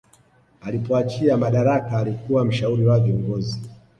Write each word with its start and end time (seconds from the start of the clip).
alipoachia 0.61 1.37
madaraka 1.37 1.97
alikuwa 1.97 2.45
mshauri 2.45 2.85
wa 2.87 2.99
viongozi 2.99 3.59